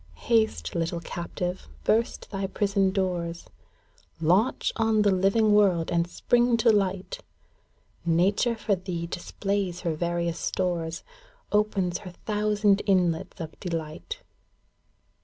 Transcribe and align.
Haste, 0.31 0.73
little 0.73 0.99
captive, 0.99 1.67
burst 1.83 2.31
thy 2.31 2.47
prison 2.47 2.89
doors! 2.89 3.45
Launch 4.19 4.73
on 4.77 5.03
the 5.03 5.11
living 5.13 5.53
world, 5.53 5.91
and 5.91 6.07
spring 6.09 6.57
to 6.57 6.71
light! 6.71 7.19
Nature 8.03 8.55
for 8.55 8.73
thee 8.73 9.05
displays 9.05 9.81
her 9.81 9.93
various 9.93 10.39
stores. 10.39 11.03
Opens 11.51 11.99
her 11.99 12.13
thousand 12.25 12.81
inlets 12.87 13.39
of 13.39 13.51
delight. 13.59 14.23